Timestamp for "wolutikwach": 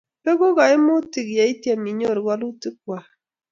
2.27-3.09